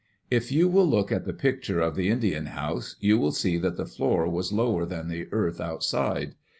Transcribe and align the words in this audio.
If 0.31 0.51
you 0.51 0.67
will 0.67 0.87
look 0.87 1.11
at 1.11 1.25
the 1.25 1.31
picture 1.31 1.79
of 1.79 1.95
the 1.95 2.09
Indian 2.09 2.47
house, 2.47 2.95
you 3.01 3.19
will 3.19 3.31
see 3.31 3.59
that 3.59 3.77
the 3.77 3.85
floor 3.85 4.27
was 4.27 4.51
lower 4.51 4.83
than 4.83 5.09
the 5.09 5.27
earth 5.31 5.61
out 5.61 5.83
side. 5.83 6.33